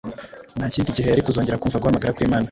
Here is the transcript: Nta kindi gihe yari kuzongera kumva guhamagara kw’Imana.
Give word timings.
Nta 0.57 0.65
kindi 0.73 0.95
gihe 0.97 1.07
yari 1.09 1.25
kuzongera 1.25 1.59
kumva 1.61 1.81
guhamagara 1.81 2.15
kw’Imana. 2.15 2.39